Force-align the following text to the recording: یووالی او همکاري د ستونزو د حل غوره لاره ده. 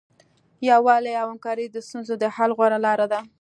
یووالی 0.69 1.13
او 1.21 1.27
همکاري 1.31 1.65
د 1.69 1.77
ستونزو 1.87 2.13
د 2.19 2.25
حل 2.35 2.51
غوره 2.57 2.79
لاره 2.85 3.07
ده. 3.13 3.19